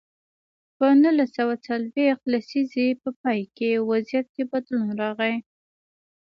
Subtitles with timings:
[0.77, 5.35] په نولس سوه څلویښت لسیزې په پای کې وضعیت کې بدلون راغی.